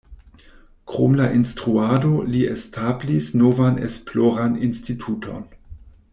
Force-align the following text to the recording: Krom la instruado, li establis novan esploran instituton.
Krom 0.91 1.17
la 1.19 1.27
instruado, 1.39 2.13
li 2.37 2.41
establis 2.55 3.29
novan 3.43 3.79
esploran 3.91 4.57
instituton. 4.71 5.47